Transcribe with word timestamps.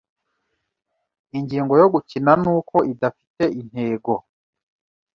Ingingo 1.37 1.73
yo 1.81 1.87
gukina 1.93 2.31
ni 2.41 2.49
uko 2.57 2.75
idafite 2.93 3.43
intego. 3.61 4.13